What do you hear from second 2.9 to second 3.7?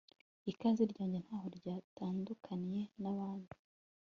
nabandi